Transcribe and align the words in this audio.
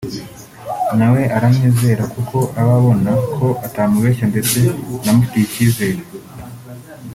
nawe 0.97 1.21
aramwizera 1.35 2.03
kuko 2.13 2.37
aba 2.59 2.71
abona 2.79 3.11
ko 3.35 3.47
atamubeshya 3.67 4.25
ndetse 4.31 4.59
anamufitiye 4.99 5.43
ikizere 5.49 6.01